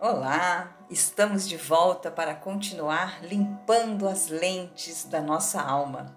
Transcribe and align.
Olá, 0.00 0.76
estamos 0.88 1.48
de 1.48 1.56
volta 1.56 2.08
para 2.08 2.32
continuar 2.32 3.20
limpando 3.24 4.06
as 4.06 4.28
lentes 4.28 5.02
da 5.02 5.20
nossa 5.20 5.60
alma. 5.60 6.16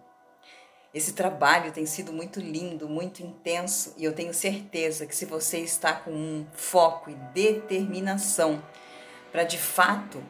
Esse 0.94 1.14
trabalho 1.14 1.72
tem 1.72 1.88
sido 1.88 2.14
muito 2.14 2.40
lindo, 2.40 2.88
muito 2.88 3.24
intenso 3.24 3.96
e 3.98 4.04
eu 4.04 4.14
tenho 4.14 4.36
certeza 4.36 5.08
que 5.08 5.16
se 5.16 5.26
você 5.26 5.58
está 5.58 5.94
com 5.94 6.12
um 6.12 6.46
foco 6.54 7.10
e 7.10 7.16
determinação 7.34 8.64
para 9.32 9.44
de 9.44 9.58
fato 9.58 10.24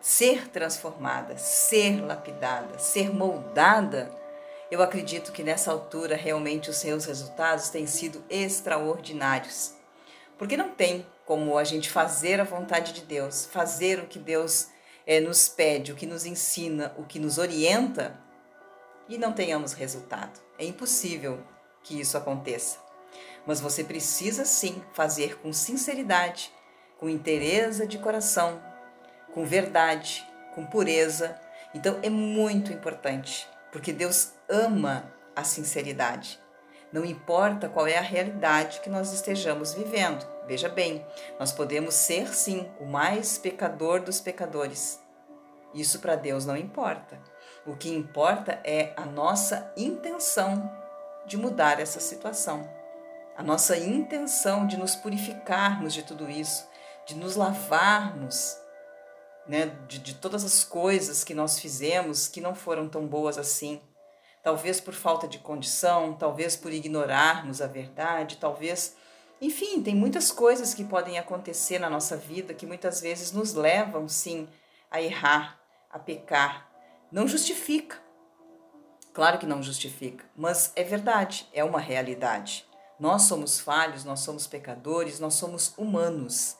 ser 0.00 0.48
transformada, 0.48 1.36
ser 1.36 2.00
lapidada, 2.06 2.78
ser 2.78 3.12
moldada, 3.12 4.12
eu 4.70 4.80
acredito 4.80 5.32
que 5.32 5.42
nessa 5.42 5.72
altura 5.72 6.14
realmente 6.14 6.70
os 6.70 6.76
seus 6.76 7.06
resultados 7.06 7.68
têm 7.68 7.88
sido 7.88 8.24
extraordinários. 8.30 9.74
Porque 10.38 10.56
não 10.56 10.70
tem 10.70 11.06
como 11.24 11.56
a 11.56 11.64
gente 11.64 11.90
fazer 11.90 12.40
a 12.40 12.44
vontade 12.44 12.92
de 12.92 13.02
Deus, 13.02 13.46
fazer 13.46 14.00
o 14.00 14.06
que 14.06 14.18
Deus 14.18 14.68
é, 15.06 15.20
nos 15.20 15.48
pede, 15.48 15.92
o 15.92 15.96
que 15.96 16.06
nos 16.06 16.26
ensina, 16.26 16.94
o 16.98 17.04
que 17.04 17.18
nos 17.18 17.38
orienta 17.38 18.18
e 19.08 19.18
não 19.18 19.32
tenhamos 19.32 19.72
resultado. 19.72 20.40
É 20.58 20.64
impossível 20.64 21.42
que 21.82 22.00
isso 22.00 22.16
aconteça. 22.16 22.78
Mas 23.46 23.60
você 23.60 23.84
precisa 23.84 24.44
sim 24.44 24.82
fazer 24.92 25.38
com 25.38 25.52
sinceridade, 25.52 26.52
com 26.98 27.08
interesse 27.08 27.86
de 27.86 27.98
coração, 27.98 28.62
com 29.32 29.44
verdade, 29.44 30.26
com 30.54 30.64
pureza. 30.64 31.38
Então 31.74 31.98
é 32.02 32.08
muito 32.08 32.72
importante, 32.72 33.46
porque 33.70 33.92
Deus 33.92 34.32
ama 34.48 35.12
a 35.36 35.44
sinceridade. 35.44 36.40
Não 36.94 37.04
importa 37.04 37.68
qual 37.68 37.88
é 37.88 37.98
a 37.98 38.00
realidade 38.00 38.78
que 38.78 38.88
nós 38.88 39.12
estejamos 39.12 39.74
vivendo. 39.74 40.24
Veja 40.46 40.68
bem, 40.68 41.04
nós 41.40 41.50
podemos 41.50 41.92
ser 41.92 42.32
sim 42.32 42.70
o 42.78 42.84
mais 42.86 43.36
pecador 43.36 44.00
dos 44.00 44.20
pecadores. 44.20 45.02
Isso 45.74 45.98
para 45.98 46.14
Deus 46.14 46.46
não 46.46 46.56
importa. 46.56 47.20
O 47.66 47.74
que 47.74 47.92
importa 47.92 48.60
é 48.62 48.92
a 48.96 49.04
nossa 49.04 49.72
intenção 49.76 50.70
de 51.26 51.36
mudar 51.36 51.80
essa 51.80 51.98
situação. 51.98 52.70
A 53.36 53.42
nossa 53.42 53.76
intenção 53.76 54.64
de 54.64 54.76
nos 54.76 54.94
purificarmos 54.94 55.92
de 55.92 56.04
tudo 56.04 56.30
isso, 56.30 56.64
de 57.06 57.16
nos 57.16 57.34
lavarmos 57.34 58.56
né, 59.48 59.76
de, 59.88 59.98
de 59.98 60.14
todas 60.14 60.44
as 60.44 60.62
coisas 60.62 61.24
que 61.24 61.34
nós 61.34 61.58
fizemos 61.58 62.28
que 62.28 62.40
não 62.40 62.54
foram 62.54 62.88
tão 62.88 63.04
boas 63.04 63.36
assim 63.36 63.82
talvez 64.44 64.78
por 64.78 64.92
falta 64.92 65.26
de 65.26 65.38
condição, 65.38 66.12
talvez 66.12 66.54
por 66.54 66.70
ignorarmos 66.70 67.62
a 67.62 67.66
verdade, 67.66 68.36
talvez. 68.36 68.94
Enfim, 69.40 69.82
tem 69.82 69.96
muitas 69.96 70.30
coisas 70.30 70.74
que 70.74 70.84
podem 70.84 71.18
acontecer 71.18 71.78
na 71.78 71.88
nossa 71.88 72.14
vida 72.14 72.52
que 72.52 72.66
muitas 72.66 73.00
vezes 73.00 73.32
nos 73.32 73.54
levam, 73.54 74.06
sim, 74.06 74.46
a 74.90 75.00
errar, 75.00 75.58
a 75.90 75.98
pecar. 75.98 76.70
Não 77.10 77.26
justifica. 77.26 77.96
Claro 79.14 79.38
que 79.38 79.46
não 79.46 79.62
justifica, 79.62 80.24
mas 80.36 80.72
é 80.76 80.84
verdade, 80.84 81.48
é 81.52 81.64
uma 81.64 81.80
realidade. 81.80 82.66
Nós 83.00 83.22
somos 83.22 83.58
falhos, 83.58 84.04
nós 84.04 84.20
somos 84.20 84.46
pecadores, 84.46 85.20
nós 85.20 85.34
somos 85.34 85.72
humanos. 85.78 86.56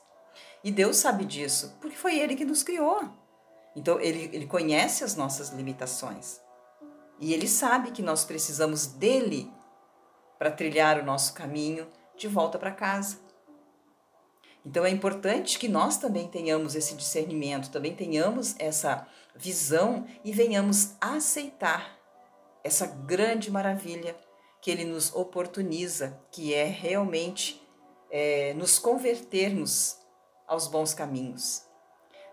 E 0.63 0.71
Deus 0.71 0.97
sabe 0.97 1.23
disso, 1.23 1.77
porque 1.79 1.95
foi 1.95 2.17
Ele 2.17 2.35
que 2.35 2.45
nos 2.45 2.63
criou. 2.63 3.09
Então, 3.75 3.99
Ele, 3.99 4.29
ele 4.33 4.47
conhece 4.47 5.03
as 5.03 5.15
nossas 5.15 5.49
limitações. 5.49 6.44
E 7.19 7.33
ele 7.33 7.47
sabe 7.47 7.91
que 7.91 8.01
nós 8.01 8.23
precisamos 8.25 8.87
dele 8.87 9.51
para 10.37 10.51
trilhar 10.51 10.99
o 10.99 11.05
nosso 11.05 11.33
caminho 11.33 11.87
de 12.17 12.27
volta 12.27 12.59
para 12.59 12.71
casa. 12.71 13.19
Então 14.65 14.83
é 14.83 14.89
importante 14.89 15.59
que 15.59 15.67
nós 15.67 15.97
também 15.97 16.27
tenhamos 16.27 16.75
esse 16.75 16.95
discernimento, 16.95 17.69
também 17.69 17.95
tenhamos 17.95 18.55
essa 18.57 19.07
visão 19.35 20.07
e 20.23 20.31
venhamos 20.31 20.95
aceitar 20.99 21.97
essa 22.63 22.87
grande 22.87 23.51
maravilha 23.51 24.15
que 24.59 24.71
ele 24.71 24.83
nos 24.83 25.13
oportuniza, 25.13 26.19
que 26.31 26.53
é 26.53 26.65
realmente 26.65 27.61
é, 28.09 28.53
nos 28.55 28.79
convertermos 28.79 29.99
aos 30.47 30.67
bons 30.67 30.93
caminhos. 30.93 31.63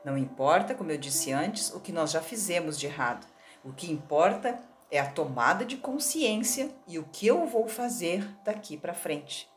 Não 0.03 0.17
importa, 0.17 0.75
como 0.75 0.91
eu 0.91 0.97
disse 0.97 1.33
antes, 1.33 1.71
o 1.75 1.81
que 1.81 1.93
nós 1.93 2.11
já 2.11 2.23
fizemos 2.23 2.79
de 2.79 2.87
errado. 2.87 3.27
O 3.63 3.73
que 3.73 3.93
importa 3.93 4.59
é 4.93 5.01
a 5.01 5.11
tomada 5.11 5.65
de 5.65 5.79
consciência 5.79 6.71
e 6.87 6.99
o 6.99 7.05
que 7.05 7.27
eu 7.27 7.47
vou 7.47 7.67
fazer 7.67 8.29
daqui 8.45 8.77
para 8.77 8.93
frente. 8.93 9.51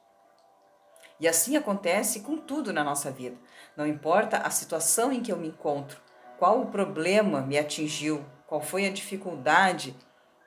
E 1.19 1.28
assim 1.28 1.57
acontece 1.57 2.22
com 2.22 2.38
tudo 2.38 2.72
na 2.72 2.85
nossa 2.85 3.12
vida. 3.12 3.38
Não 3.75 3.85
importa 3.85 4.38
a 4.38 4.50
situação 4.50 5.12
em 5.12 5.22
que 5.22 5.29
eu 5.29 5.35
me 5.35 5.50
encontro, 5.50 6.01
qual 6.40 6.62
o 6.62 6.68
problema 6.68 7.41
me 7.41 7.57
atingiu, 7.57 8.25
qual 8.47 8.62
foi 8.62 8.85
a 8.85 8.91
dificuldade 8.91 9.94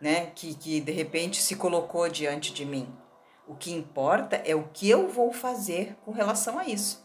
né, 0.01 0.33
que, 0.35 0.55
que 0.55 0.81
de 0.81 0.93
repente 0.93 1.43
se 1.43 1.55
colocou 1.55 2.09
diante 2.09 2.55
de 2.55 2.65
mim. 2.65 2.89
O 3.47 3.55
que 3.55 3.73
importa 3.73 4.37
é 4.37 4.55
o 4.55 4.69
que 4.73 4.89
eu 4.89 5.07
vou 5.07 5.35
fazer 5.35 5.99
com 6.03 6.13
relação 6.13 6.59
a 6.59 6.67
isso. 6.67 7.03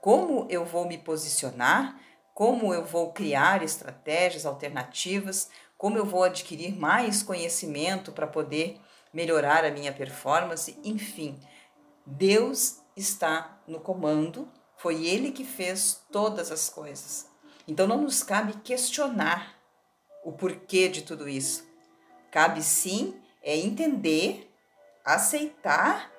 Como 0.00 0.46
eu 0.48 0.64
vou 0.64 0.86
me 0.86 0.96
posicionar, 0.96 2.00
como 2.32 2.72
eu 2.72 2.82
vou 2.82 3.12
criar 3.12 3.62
estratégias 3.62 4.46
alternativas, 4.46 5.50
como 5.80 5.96
eu 5.96 6.04
vou 6.04 6.24
adquirir 6.24 6.78
mais 6.78 7.22
conhecimento 7.22 8.12
para 8.12 8.26
poder 8.26 8.78
melhorar 9.14 9.64
a 9.64 9.70
minha 9.70 9.90
performance, 9.90 10.78
enfim. 10.84 11.40
Deus 12.04 12.82
está 12.94 13.58
no 13.66 13.80
comando, 13.80 14.46
foi 14.76 15.06
Ele 15.06 15.32
que 15.32 15.42
fez 15.42 16.04
todas 16.12 16.52
as 16.52 16.68
coisas. 16.68 17.30
Então 17.66 17.86
não 17.86 18.02
nos 18.02 18.22
cabe 18.22 18.60
questionar 18.62 19.56
o 20.22 20.32
porquê 20.32 20.86
de 20.86 21.00
tudo 21.00 21.26
isso. 21.26 21.66
Cabe 22.30 22.62
sim 22.62 23.18
é 23.42 23.56
entender, 23.56 24.52
aceitar 25.02 26.12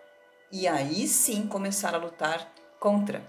e 0.52 0.68
aí 0.68 1.08
sim 1.08 1.46
começar 1.46 1.94
a 1.94 2.00
lutar 2.00 2.52
contra. 2.80 3.24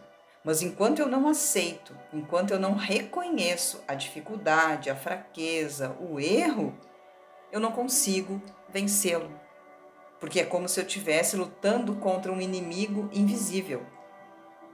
Mas 0.44 0.60
enquanto 0.60 0.98
eu 0.98 1.06
não 1.06 1.28
aceito, 1.28 1.96
enquanto 2.12 2.50
eu 2.50 2.58
não 2.58 2.74
reconheço 2.74 3.82
a 3.86 3.94
dificuldade, 3.94 4.90
a 4.90 4.96
fraqueza, 4.96 5.96
o 6.00 6.18
erro, 6.18 6.76
eu 7.52 7.60
não 7.60 7.70
consigo 7.70 8.42
vencê-lo. 8.68 9.30
Porque 10.18 10.40
é 10.40 10.44
como 10.44 10.68
se 10.68 10.80
eu 10.80 10.86
estivesse 10.86 11.36
lutando 11.36 11.94
contra 11.96 12.32
um 12.32 12.40
inimigo 12.40 13.08
invisível, 13.12 13.86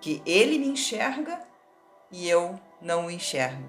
que 0.00 0.22
ele 0.24 0.58
me 0.58 0.68
enxerga 0.68 1.42
e 2.10 2.28
eu 2.28 2.58
não 2.80 3.06
o 3.06 3.10
enxergo. 3.10 3.64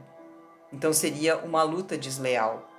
Então 0.71 0.93
seria 0.93 1.37
uma 1.37 1.63
luta 1.63 1.97
desleal. 1.97 2.69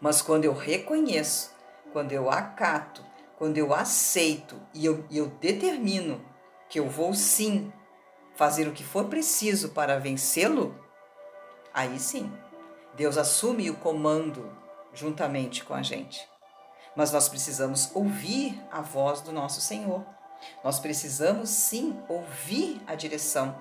Mas 0.00 0.22
quando 0.22 0.44
eu 0.44 0.54
reconheço, 0.54 1.54
quando 1.92 2.12
eu 2.12 2.30
acato, 2.30 3.04
quando 3.36 3.58
eu 3.58 3.74
aceito 3.74 4.60
e 4.72 4.86
eu, 4.86 5.04
eu 5.10 5.26
determino 5.26 6.24
que 6.68 6.78
eu 6.78 6.88
vou 6.88 7.12
sim 7.12 7.72
fazer 8.34 8.66
o 8.66 8.72
que 8.72 8.84
for 8.84 9.06
preciso 9.06 9.70
para 9.70 9.98
vencê-lo, 9.98 10.74
aí 11.72 11.98
sim, 11.98 12.32
Deus 12.94 13.16
assume 13.16 13.70
o 13.70 13.76
comando 13.76 14.50
juntamente 14.92 15.64
com 15.64 15.74
a 15.74 15.82
gente. 15.82 16.28
Mas 16.94 17.12
nós 17.12 17.28
precisamos 17.28 17.90
ouvir 17.94 18.60
a 18.70 18.82
voz 18.82 19.20
do 19.22 19.32
nosso 19.32 19.60
Senhor. 19.60 20.04
Nós 20.62 20.78
precisamos 20.78 21.48
sim 21.48 21.98
ouvir 22.08 22.82
a 22.86 22.94
direção 22.94 23.56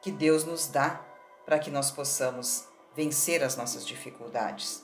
que 0.00 0.10
Deus 0.10 0.44
nos 0.44 0.68
dá 0.68 1.04
para 1.44 1.58
que 1.58 1.70
nós 1.70 1.90
possamos 1.90 2.66
vencer 2.94 3.42
as 3.42 3.56
nossas 3.56 3.86
dificuldades. 3.86 4.82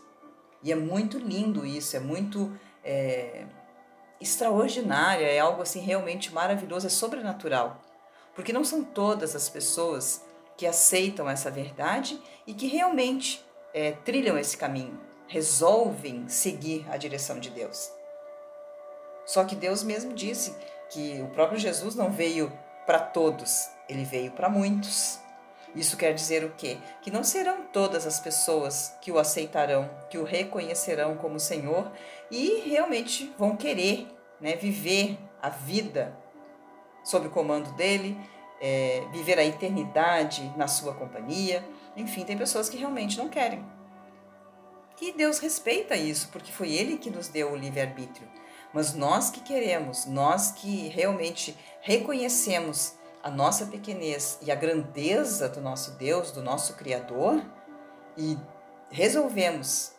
E 0.62 0.72
é 0.72 0.74
muito 0.76 1.18
lindo 1.18 1.64
isso, 1.64 1.96
é 1.96 2.00
muito 2.00 2.58
é, 2.82 3.46
extraordinário, 4.20 5.24
é 5.24 5.38
algo 5.38 5.62
assim 5.62 5.80
realmente 5.80 6.32
maravilhoso, 6.32 6.86
é 6.86 6.90
sobrenatural 6.90 7.80
porque 8.34 8.52
não 8.52 8.64
são 8.64 8.82
todas 8.82 9.34
as 9.36 9.48
pessoas 9.48 10.22
que 10.56 10.66
aceitam 10.66 11.28
essa 11.28 11.50
verdade 11.50 12.20
e 12.46 12.54
que 12.54 12.66
realmente 12.66 13.44
é, 13.72 13.92
trilham 13.92 14.38
esse 14.38 14.56
caminho, 14.56 14.98
resolvem 15.26 16.28
seguir 16.28 16.86
a 16.90 16.96
direção 16.96 17.40
de 17.40 17.50
Deus. 17.50 17.90
Só 19.26 19.44
que 19.44 19.56
Deus 19.56 19.82
mesmo 19.82 20.12
disse 20.12 20.54
que 20.90 21.20
o 21.22 21.28
próprio 21.28 21.58
Jesus 21.58 21.94
não 21.94 22.10
veio 22.12 22.52
para 22.86 22.98
todos, 22.98 23.68
ele 23.88 24.04
veio 24.04 24.30
para 24.32 24.48
muitos. 24.48 25.18
Isso 25.74 25.96
quer 25.96 26.14
dizer 26.14 26.44
o 26.44 26.52
quê? 26.56 26.78
Que 27.02 27.10
não 27.10 27.24
serão 27.24 27.62
todas 27.72 28.06
as 28.06 28.20
pessoas 28.20 28.94
que 29.00 29.10
o 29.10 29.18
aceitarão, 29.18 29.90
que 30.08 30.18
o 30.18 30.24
reconhecerão 30.24 31.16
como 31.16 31.40
Senhor 31.40 31.90
e 32.30 32.60
realmente 32.60 33.34
vão 33.36 33.56
querer 33.56 34.06
né, 34.40 34.54
viver 34.54 35.18
a 35.42 35.48
vida 35.48 36.16
sob 37.04 37.28
o 37.28 37.30
comando 37.30 37.70
dele, 37.72 38.18
é, 38.60 39.06
viver 39.12 39.38
a 39.38 39.44
eternidade 39.44 40.52
na 40.56 40.66
sua 40.66 40.94
companhia. 40.94 41.64
Enfim, 41.96 42.24
tem 42.24 42.36
pessoas 42.36 42.68
que 42.68 42.76
realmente 42.76 43.18
não 43.18 43.28
querem. 43.28 43.64
E 45.00 45.12
Deus 45.12 45.38
respeita 45.38 45.94
isso, 45.94 46.30
porque 46.30 46.50
foi 46.50 46.72
Ele 46.72 46.96
que 46.96 47.10
nos 47.10 47.28
deu 47.28 47.52
o 47.52 47.56
livre-arbítrio. 47.56 48.26
Mas 48.72 48.94
nós 48.94 49.30
que 49.30 49.40
queremos, 49.40 50.06
nós 50.06 50.50
que 50.50 50.88
realmente 50.88 51.54
reconhecemos 51.82 52.94
a 53.22 53.30
nossa 53.30 53.66
pequenez 53.66 54.38
e 54.40 54.50
a 54.50 54.54
grandeza 54.54 55.48
do 55.48 55.60
nosso 55.60 55.92
Deus, 55.92 56.30
do 56.30 56.42
nosso 56.42 56.74
Criador, 56.74 57.44
e 58.16 58.38
resolvemos 58.90 59.92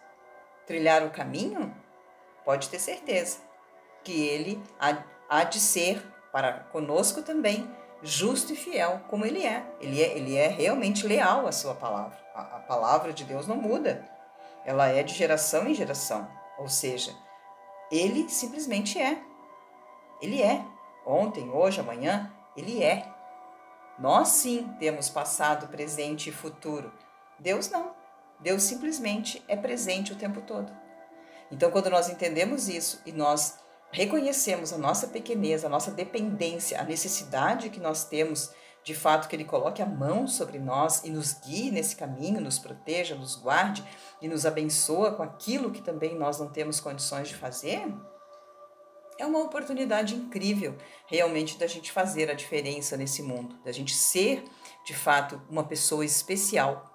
trilhar 0.66 1.04
o 1.04 1.12
caminho, 1.12 1.76
pode 2.44 2.68
ter 2.70 2.80
certeza 2.80 3.38
que 4.04 4.26
Ele 4.28 4.62
há, 5.30 5.44
de 5.44 5.60
ser 5.60 6.02
para 6.36 6.66
conosco 6.70 7.22
também 7.22 7.66
justo 8.04 8.52
e 8.52 8.58
fiel 8.58 9.00
como 9.08 9.26
Ele 9.26 9.46
é. 9.46 9.66
Ele 9.80 10.04
é, 10.04 10.18
ele 10.18 10.36
é 10.36 10.50
realmente 10.50 11.08
leal 11.08 11.48
à 11.48 11.52
sua 11.54 11.74
palavra. 11.74 12.20
A, 12.34 12.58
a 12.58 12.60
palavra 12.60 13.14
de 13.14 13.24
Deus 13.24 13.48
não 13.48 13.56
muda. 13.56 14.06
Ela 14.66 14.90
é 14.90 15.02
de 15.02 15.14
geração 15.14 15.66
em 15.66 15.74
geração. 15.74 16.28
Ou 16.58 16.68
seja, 16.68 17.16
Ele 17.90 18.28
simplesmente 18.28 19.00
é. 19.00 19.18
Ele 20.22 20.42
é. 20.42 20.62
Ontem, 21.06 21.50
hoje, 21.50 21.80
amanhã, 21.80 22.30
Ele 22.58 22.84
é. 22.84 23.08
Nós 23.98 24.28
sim 24.28 24.76
temos 24.78 25.08
passado, 25.08 25.70
presente 25.70 26.30
e 26.30 26.34
futuro. 26.34 26.92
Deus 27.40 27.70
não. 27.70 27.96
Deus 28.42 28.64
simplesmente 28.64 29.42
é 29.48 29.56
presente 29.56 30.12
o 30.12 30.18
tempo 30.18 30.42
todo. 30.42 30.70
Então, 31.50 31.72
quando 31.72 31.90
nós 31.90 32.10
entendemos 32.10 32.68
isso 32.68 33.02
e 33.06 33.14
nós 33.14 33.58
reconhecemos 33.92 34.74
a 34.74 34.78
nossa 34.78 35.08
pequenez, 35.08 35.64
a 35.64 35.70
nossa 35.70 35.92
dependência, 35.92 36.80
a 36.80 36.84
necessidade 36.84 37.70
que 37.70 37.80
nós 37.80 38.06
temos 38.06 38.52
de 38.84 38.94
fato 38.94 39.28
que 39.28 39.36
Ele 39.36 39.46
coloque 39.46 39.82
a 39.82 39.86
mão 39.86 40.28
sobre 40.28 40.60
nós 40.60 41.04
e 41.04 41.10
nos 41.10 41.34
guie 41.34 41.72
nesse 41.72 41.96
caminho, 41.96 42.40
nos 42.40 42.60
proteja, 42.60 43.16
nos 43.16 43.36
guarde 43.36 43.84
e 44.22 44.28
nos 44.28 44.46
abençoa 44.46 45.12
com 45.14 45.24
aquilo 45.24 45.72
que 45.72 45.82
também 45.82 46.16
nós 46.16 46.40
não 46.40 46.48
temos 46.48 46.80
condições 46.80 47.28
de 47.30 47.36
fazer, 47.36 47.92
é 49.18 49.26
uma 49.26 49.40
oportunidade 49.40 50.16
incrível 50.16 50.78
realmente 51.08 51.58
da 51.58 51.68
gente 51.68 51.92
fazer 51.92 52.30
a 52.30 52.34
diferença 52.34 52.98
nesse 52.98 53.24
mundo, 53.24 53.58
da 53.64 53.72
gente 53.72 53.96
ser 53.96 54.44
de 54.86 54.94
fato 54.94 55.42
uma 55.50 55.64
pessoa 55.64 56.06
especial, 56.06 56.94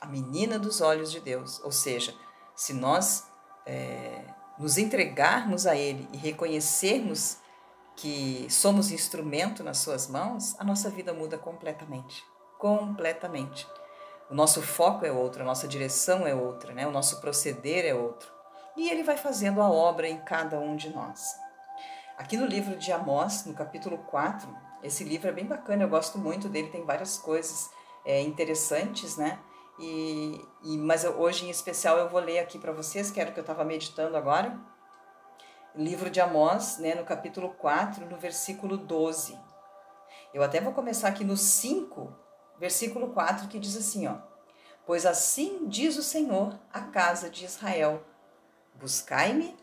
a 0.00 0.06
menina 0.06 0.58
dos 0.58 0.80
olhos 0.80 1.10
de 1.10 1.18
Deus. 1.18 1.60
Ou 1.64 1.72
seja, 1.72 2.14
se 2.54 2.72
nós 2.72 3.26
é, 3.64 4.22
nos 4.58 4.78
entregarmos 4.78 5.66
a 5.66 5.76
Ele 5.76 6.08
e 6.12 6.16
reconhecermos 6.16 7.38
que 7.94 8.46
somos 8.50 8.90
instrumento 8.90 9.64
nas 9.64 9.78
Suas 9.78 10.06
mãos, 10.06 10.54
a 10.58 10.64
nossa 10.64 10.90
vida 10.90 11.12
muda 11.12 11.38
completamente. 11.38 12.24
Completamente. 12.58 13.66
O 14.30 14.34
nosso 14.34 14.60
foco 14.60 15.06
é 15.06 15.12
outro, 15.12 15.42
a 15.42 15.44
nossa 15.44 15.68
direção 15.68 16.26
é 16.26 16.34
outra, 16.34 16.72
né? 16.72 16.86
o 16.86 16.90
nosso 16.90 17.20
proceder 17.20 17.84
é 17.84 17.94
outro. 17.94 18.30
E 18.76 18.90
Ele 18.90 19.02
vai 19.02 19.16
fazendo 19.16 19.62
a 19.62 19.70
obra 19.70 20.08
em 20.08 20.18
cada 20.18 20.58
um 20.58 20.76
de 20.76 20.90
nós. 20.90 21.34
Aqui 22.18 22.36
no 22.36 22.46
livro 22.46 22.76
de 22.76 22.90
Amós, 22.92 23.44
no 23.44 23.54
capítulo 23.54 23.98
4, 23.98 24.48
esse 24.82 25.04
livro 25.04 25.28
é 25.28 25.32
bem 25.32 25.46
bacana, 25.46 25.84
eu 25.84 25.88
gosto 25.88 26.18
muito 26.18 26.48
dele, 26.48 26.68
tem 26.68 26.84
várias 26.84 27.18
coisas 27.18 27.70
é, 28.04 28.20
interessantes, 28.22 29.16
né? 29.16 29.38
E, 29.78 30.40
e, 30.62 30.78
mas 30.78 31.04
hoje 31.04 31.46
em 31.46 31.50
especial 31.50 31.98
eu 31.98 32.08
vou 32.08 32.20
ler 32.20 32.38
aqui 32.38 32.58
para 32.58 32.72
vocês, 32.72 33.10
que 33.10 33.20
era 33.20 33.30
o 33.30 33.32
que 33.32 33.38
eu 33.38 33.42
estava 33.42 33.64
meditando 33.64 34.16
agora. 34.16 34.58
Livro 35.74 36.08
de 36.08 36.20
Amós, 36.20 36.78
né, 36.78 36.94
no 36.94 37.04
capítulo 37.04 37.50
4, 37.50 38.06
no 38.06 38.16
versículo 38.16 38.76
12. 38.76 39.38
Eu 40.32 40.42
até 40.42 40.60
vou 40.60 40.72
começar 40.72 41.08
aqui 41.08 41.24
no 41.24 41.36
5, 41.36 42.14
versículo 42.58 43.12
4, 43.12 43.48
que 43.48 43.58
diz 43.58 43.76
assim, 43.76 44.06
ó: 44.06 44.16
Pois 44.86 45.04
assim 45.04 45.68
diz 45.68 45.98
o 45.98 46.02
Senhor 46.02 46.58
à 46.72 46.80
casa 46.82 47.28
de 47.28 47.44
Israel: 47.44 48.02
Buscai-me 48.74 49.54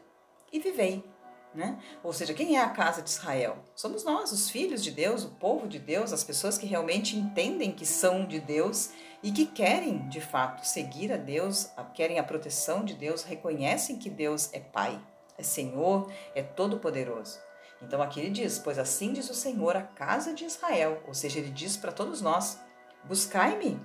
e 0.52 0.60
vivei 0.60 1.13
né? 1.54 1.80
Ou 2.04 2.12
seja, 2.12 2.34
quem 2.34 2.58
é 2.58 2.62
a 2.62 2.70
casa 2.70 3.02
de 3.02 3.10
Israel? 3.10 3.58
Somos 3.76 4.04
nós, 4.04 4.32
os 4.32 4.50
filhos 4.50 4.84
de 4.84 4.92
Deus, 4.92 5.24
o 5.24 5.30
povo 5.30 5.68
de 5.68 5.80
Deus, 5.80 6.12
as 6.12 6.24
pessoas 6.24 6.58
que 6.58 6.66
realmente 6.66 7.18
entendem 7.18 7.72
que 7.72 7.86
são 7.86 8.26
de 8.26 8.40
Deus 8.40 8.92
e 9.22 9.32
que 9.32 9.46
querem, 9.46 10.08
de 10.10 10.20
fato, 10.20 10.66
seguir 10.66 11.12
a 11.12 11.18
Deus, 11.18 11.70
querem 11.94 12.20
a 12.20 12.24
proteção 12.24 12.84
de 12.84 12.94
Deus, 12.94 13.24
reconhecem 13.24 13.98
que 13.98 14.10
Deus 14.10 14.50
é 14.54 14.60
Pai, 14.60 15.00
é 15.38 15.44
Senhor, 15.44 16.12
é 16.36 16.42
Todo-Poderoso. 16.42 17.40
Então 17.82 18.02
aqui 18.02 18.20
ele 18.20 18.30
diz: 18.30 18.60
Pois 18.60 18.80
assim 18.80 19.14
diz 19.14 19.30
o 19.30 19.34
Senhor 19.34 19.76
a 19.76 19.82
casa 19.82 20.34
de 20.34 20.46
Israel, 20.46 21.04
ou 21.08 21.14
seja, 21.14 21.40
ele 21.40 21.50
diz 21.50 21.78
para 21.78 21.92
todos 21.92 22.22
nós: 22.22 22.60
Buscai-me 23.04 23.80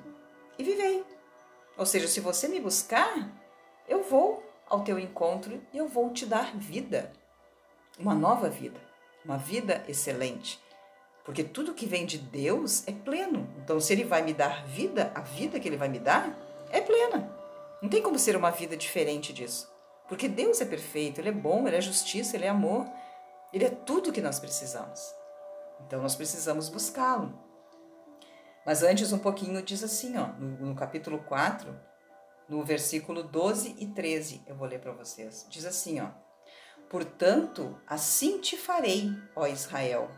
e 0.59 0.62
vivei. 0.62 1.05
Ou 1.76 1.87
seja, 1.87 2.09
se 2.09 2.20
você 2.20 2.49
me 2.49 2.61
buscar, 2.61 3.32
eu 3.87 4.03
vou 4.03 4.44
ao 4.69 4.82
teu 4.82 4.99
encontro 4.99 5.62
e 5.73 5.79
eu 5.79 5.88
vou 5.88 6.11
te 6.11 6.26
dar 6.26 6.56
vida 6.56 7.12
uma 7.98 8.14
nova 8.14 8.48
vida, 8.48 8.80
uma 9.24 9.36
vida 9.36 9.84
excelente. 9.88 10.60
Porque 11.24 11.44
tudo 11.44 11.74
que 11.74 11.84
vem 11.84 12.06
de 12.06 12.16
Deus 12.16 12.86
é 12.88 12.92
pleno. 12.92 13.48
Então, 13.58 13.78
se 13.80 13.92
Ele 13.92 14.04
vai 14.04 14.22
me 14.22 14.32
dar 14.32 14.64
vida, 14.64 15.12
a 15.14 15.20
vida 15.20 15.60
que 15.60 15.68
Ele 15.68 15.76
vai 15.76 15.88
me 15.88 15.98
dar 15.98 16.34
é 16.70 16.80
plena. 16.80 17.30
Não 17.82 17.88
tem 17.88 18.02
como 18.02 18.18
ser 18.18 18.34
uma 18.34 18.50
vida 18.50 18.76
diferente 18.76 19.32
disso. 19.32 19.70
Porque 20.08 20.26
Deus 20.26 20.60
é 20.60 20.64
perfeito, 20.64 21.20
Ele 21.20 21.28
é 21.28 21.32
bom, 21.32 21.66
Ele 21.66 21.76
é 21.76 21.80
justiça, 21.80 22.34
Ele 22.34 22.46
é 22.46 22.48
amor. 22.48 22.86
Ele 23.52 23.64
é 23.64 23.70
tudo 23.70 24.12
que 24.12 24.22
nós 24.22 24.40
precisamos. 24.40 25.14
Então, 25.86 26.00
nós 26.00 26.16
precisamos 26.16 26.70
buscá-lo. 26.70 27.38
Mas 28.64 28.82
antes, 28.82 29.12
um 29.12 29.18
pouquinho, 29.18 29.62
diz 29.62 29.84
assim, 29.84 30.16
ó, 30.16 30.28
no, 30.38 30.68
no 30.68 30.74
capítulo 30.74 31.18
4, 31.20 31.78
no 32.48 32.64
versículo 32.64 33.22
12 33.22 33.76
e 33.78 33.86
13, 33.86 34.42
eu 34.46 34.56
vou 34.56 34.66
ler 34.66 34.80
para 34.80 34.92
vocês. 34.92 35.46
Diz 35.50 35.66
assim, 35.66 36.00
ó. 36.00 36.08
Portanto, 36.88 37.79
assim 37.87 38.40
te 38.40 38.56
farei, 38.56 39.12
ó 39.37 39.46
Israel. 39.46 40.11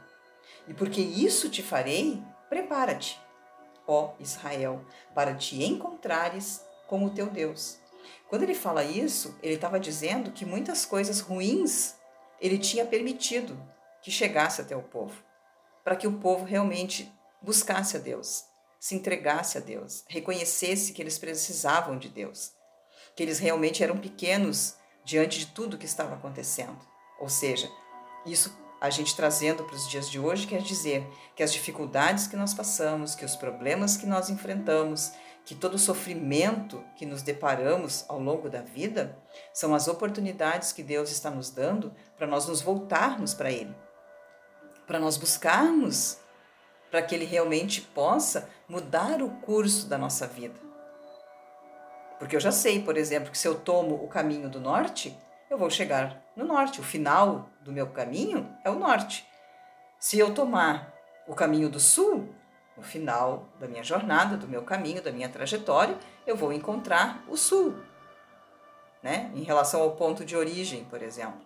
E 0.69 0.75
porque 0.75 1.01
isso 1.01 1.51
te 1.51 1.63
farei, 1.63 2.23
prepara-te, 2.49 3.21
ó 3.87 4.15
Israel, 4.21 4.85
para 5.15 5.35
te 5.35 5.63
encontrares 5.65 6.65
com 6.87 7.05
o 7.05 7.11
teu 7.11 7.27
Deus. 7.27 7.79
Quando 8.29 8.45
ele 8.45 8.55
fala 8.55 8.85
isso, 8.85 9.37
ele 9.43 9.55
estava 9.55 9.81
dizendo 9.81 10.31
que 10.31 10.47
muitas 10.47 10.87
coisas 10.87 11.21
ruins 11.21 11.97
ele 12.41 12.59
tinha 12.59 12.87
permitido 12.87 13.61
que 14.01 14.11
chegasse 14.11 14.61
até 14.61 14.77
o 14.77 14.83
povo, 14.83 15.23
para 15.83 15.97
que 15.97 16.07
o 16.07 16.19
povo 16.19 16.45
realmente 16.45 17.13
buscasse 17.43 17.97
a 17.97 18.01
Deus, 18.01 18.45
se 18.79 18.95
entregasse 18.95 19.59
a 19.59 19.61
Deus, 19.61 20.05
reconhecesse 20.09 20.93
que 20.93 21.03
eles 21.03 21.19
precisavam 21.19 21.99
de 21.99 22.09
Deus, 22.09 22.53
que 23.15 23.23
eles 23.23 23.39
realmente 23.39 23.83
eram 23.83 23.99
pequenos 23.99 24.77
diante 25.05 25.39
de 25.39 25.47
tudo 25.47 25.79
que 25.79 25.87
estava 25.87 26.15
acontecendo. 26.15 26.79
Ou 27.19 27.29
seja, 27.29 27.71
isso 28.25 28.59
a 28.81 28.89
gente 28.89 29.15
trazendo 29.15 29.65
para 29.65 29.77
os 29.77 29.89
dias 29.89 30.11
de 30.11 30.19
hoje 30.19 30.47
quer 30.47 30.63
dizer 30.63 31.07
que 31.37 31.43
as 31.43 31.53
dificuldades 31.53 32.27
que 32.27 32.37
nós 32.37 32.55
passamos, 32.55 33.15
que 33.15 33.25
os 33.25 33.37
problemas 33.37 33.97
que 33.97 34.07
nós 34.07 34.31
enfrentamos, 34.31 35.13
que 35.45 35.55
todo 35.55 35.75
o 35.75 35.79
sofrimento 35.79 36.83
que 36.97 37.05
nos 37.05 37.23
deparamos 37.23 38.05
ao 38.09 38.19
longo 38.19 38.49
da 38.49 38.63
vida 38.63 39.19
são 39.53 39.75
as 39.75 39.87
oportunidades 39.87 40.73
que 40.73 40.83
Deus 40.83 41.11
está 41.11 41.31
nos 41.31 41.51
dando 41.51 41.95
para 42.17 42.27
nós 42.27 42.47
nos 42.47 42.63
voltarmos 42.63 43.35
para 43.35 43.51
Ele, 43.51 43.75
para 44.87 44.99
nós 44.99 45.17
buscarmos 45.17 46.19
para 46.91 47.03
que 47.03 47.15
Ele 47.15 47.25
realmente 47.25 47.83
possa 47.83 48.49
mudar 48.69 49.23
o 49.23 49.31
curso 49.41 49.87
da 49.89 49.99
nossa 49.99 50.27
vida. 50.27 50.70
Porque 52.21 52.37
eu 52.37 52.41
já 52.41 52.53
sei, 52.53 52.83
por 52.83 52.99
exemplo, 52.99 53.31
que 53.31 53.39
se 53.39 53.49
eu 53.49 53.55
tomo 53.55 53.95
o 53.95 54.07
caminho 54.07 54.51
do 54.51 54.61
norte, 54.61 55.17
eu 55.49 55.57
vou 55.57 55.71
chegar 55.71 56.23
no 56.37 56.45
norte. 56.45 56.79
O 56.79 56.85
final 56.85 57.49
do 57.63 57.73
meu 57.73 57.87
caminho 57.87 58.55
é 58.63 58.69
o 58.69 58.79
norte. 58.79 59.27
Se 59.99 60.19
eu 60.19 60.35
tomar 60.35 60.95
o 61.27 61.35
caminho 61.35 61.71
do 61.71 61.81
sul, 61.81 62.29
no 62.77 62.83
final 62.83 63.49
da 63.59 63.67
minha 63.67 63.83
jornada, 63.83 64.37
do 64.37 64.47
meu 64.47 64.63
caminho, 64.63 65.03
da 65.03 65.11
minha 65.11 65.31
trajetória, 65.31 65.97
eu 66.27 66.37
vou 66.37 66.53
encontrar 66.53 67.25
o 67.27 67.39
sul, 67.39 67.75
né? 69.03 69.31
Em 69.35 69.43
relação 69.43 69.81
ao 69.81 69.97
ponto 69.97 70.23
de 70.23 70.37
origem, 70.37 70.85
por 70.85 71.03
exemplo. 71.03 71.41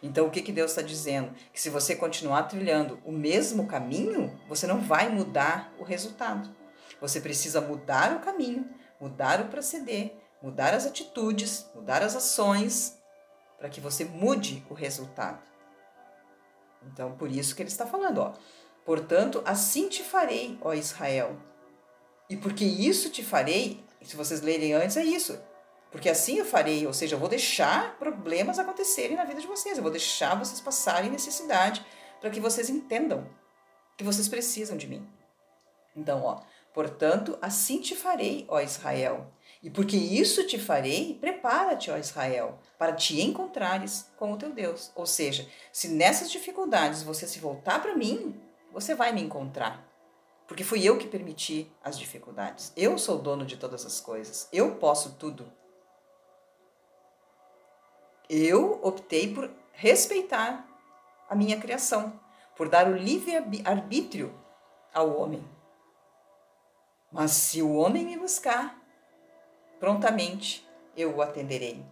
Então, 0.00 0.26
o 0.26 0.30
que, 0.30 0.42
que 0.42 0.52
Deus 0.52 0.70
está 0.70 0.82
dizendo? 0.82 1.32
Que 1.52 1.60
se 1.60 1.70
você 1.70 1.96
continuar 1.96 2.44
trilhando 2.44 3.00
o 3.04 3.10
mesmo 3.10 3.66
caminho, 3.66 4.38
você 4.48 4.64
não 4.64 4.80
vai 4.80 5.08
mudar 5.08 5.72
o 5.76 5.82
resultado. 5.82 6.54
Você 7.00 7.20
precisa 7.20 7.60
mudar 7.60 8.14
o 8.16 8.20
caminho 8.20 8.68
mudar 9.00 9.40
o 9.40 9.48
proceder, 9.48 10.14
mudar 10.42 10.74
as 10.74 10.86
atitudes, 10.86 11.68
mudar 11.74 12.02
as 12.02 12.14
ações, 12.14 12.98
para 13.58 13.68
que 13.68 13.80
você 13.80 14.04
mude 14.04 14.64
o 14.68 14.74
resultado. 14.74 15.42
Então, 16.82 17.16
por 17.16 17.30
isso 17.30 17.54
que 17.54 17.62
ele 17.62 17.70
está 17.70 17.86
falando, 17.86 18.18
ó. 18.18 18.34
Portanto, 18.84 19.42
assim 19.46 19.88
te 19.88 20.02
farei, 20.02 20.58
ó 20.60 20.74
Israel. 20.74 21.36
E 22.28 22.36
porque 22.36 22.64
isso 22.64 23.10
te 23.10 23.22
farei, 23.22 23.82
se 24.02 24.16
vocês 24.16 24.42
lerem 24.42 24.74
antes, 24.74 24.96
é 24.96 25.04
isso. 25.04 25.38
Porque 25.90 26.08
assim 26.08 26.38
eu 26.38 26.44
farei, 26.44 26.86
ou 26.86 26.92
seja, 26.92 27.14
eu 27.14 27.20
vou 27.20 27.28
deixar 27.28 27.96
problemas 27.98 28.58
acontecerem 28.58 29.16
na 29.16 29.24
vida 29.24 29.40
de 29.40 29.46
vocês, 29.46 29.76
eu 29.76 29.82
vou 29.82 29.92
deixar 29.92 30.34
vocês 30.34 30.60
passarem 30.60 31.10
necessidade 31.10 31.84
para 32.20 32.30
que 32.30 32.40
vocês 32.40 32.68
entendam 32.68 33.26
que 33.96 34.04
vocês 34.04 34.28
precisam 34.28 34.76
de 34.76 34.88
mim. 34.88 35.08
Então, 35.94 36.22
ó, 36.22 36.42
Portanto, 36.74 37.38
assim 37.40 37.80
te 37.80 37.94
farei, 37.94 38.44
ó 38.48 38.60
Israel. 38.60 39.32
E 39.62 39.70
porque 39.70 39.96
isso 39.96 40.44
te 40.46 40.58
farei, 40.58 41.16
prepara-te, 41.18 41.88
ó 41.90 41.96
Israel, 41.96 42.58
para 42.76 42.92
te 42.92 43.22
encontrares 43.22 44.10
com 44.16 44.32
o 44.32 44.36
teu 44.36 44.52
Deus. 44.52 44.90
Ou 44.94 45.06
seja, 45.06 45.48
se 45.72 45.88
nessas 45.88 46.30
dificuldades 46.30 47.04
você 47.04 47.28
se 47.28 47.38
voltar 47.38 47.80
para 47.80 47.96
mim, 47.96 48.38
você 48.72 48.94
vai 48.94 49.12
me 49.12 49.22
encontrar. 49.22 49.88
Porque 50.48 50.64
fui 50.64 50.84
eu 50.84 50.98
que 50.98 51.06
permiti 51.06 51.72
as 51.82 51.96
dificuldades. 51.96 52.72
Eu 52.76 52.98
sou 52.98 53.18
dono 53.18 53.46
de 53.46 53.56
todas 53.56 53.86
as 53.86 54.00
coisas. 54.00 54.48
Eu 54.52 54.74
posso 54.74 55.14
tudo. 55.14 55.50
Eu 58.28 58.80
optei 58.82 59.32
por 59.32 59.50
respeitar 59.72 60.68
a 61.28 61.34
minha 61.34 61.58
criação, 61.58 62.20
por 62.56 62.68
dar 62.68 62.88
o 62.88 62.96
livre 62.96 63.32
arbítrio 63.64 64.34
ao 64.92 65.16
homem. 65.16 65.53
Mas 67.14 67.30
se 67.30 67.62
o 67.62 67.74
homem 67.74 68.04
me 68.04 68.18
buscar, 68.18 68.76
prontamente 69.78 70.68
eu 70.96 71.14
o 71.14 71.22
atenderei. 71.22 71.86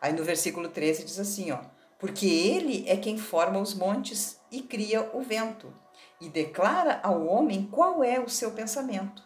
Aí 0.00 0.14
no 0.14 0.24
versículo 0.24 0.70
13 0.70 1.04
diz 1.04 1.18
assim, 1.18 1.52
ó: 1.52 1.60
Porque 1.98 2.24
ele 2.24 2.88
é 2.88 2.96
quem 2.96 3.18
forma 3.18 3.60
os 3.60 3.74
montes 3.74 4.40
e 4.50 4.62
cria 4.62 5.10
o 5.14 5.20
vento, 5.20 5.70
e 6.18 6.30
declara 6.30 7.00
ao 7.02 7.26
homem 7.26 7.66
qual 7.66 8.02
é 8.02 8.18
o 8.18 8.30
seu 8.30 8.52
pensamento, 8.52 9.22